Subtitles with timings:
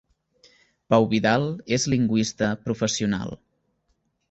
[0.93, 1.45] Pau Vidal
[1.77, 3.39] és lingüista professional.